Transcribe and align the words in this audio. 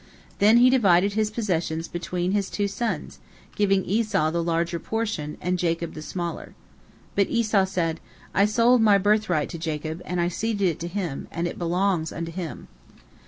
Then 0.39 0.57
he 0.57 0.71
divided 0.71 1.13
his 1.13 1.29
possessions 1.29 1.87
between 1.87 2.31
his 2.31 2.49
two 2.49 2.67
sons, 2.67 3.19
giving 3.55 3.85
Esau 3.85 4.31
the 4.31 4.41
larger 4.41 4.79
portion, 4.79 5.37
and 5.39 5.59
Jacob 5.59 5.93
the 5.93 6.01
smaller. 6.01 6.55
But 7.13 7.29
Esau 7.29 7.65
said, 7.65 7.99
"I 8.33 8.45
sold 8.45 8.81
my 8.81 8.97
birthright 8.97 9.49
to 9.49 9.59
Jacob, 9.59 10.01
and 10.03 10.19
I 10.19 10.27
ceded 10.27 10.67
it 10.67 10.79
to 10.79 10.87
him, 10.87 11.27
and 11.31 11.47
it 11.47 11.59
belongs 11.59 12.11
unto 12.11 12.31
him." 12.31 12.67